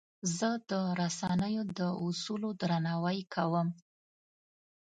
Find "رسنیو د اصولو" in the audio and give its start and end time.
1.01-2.49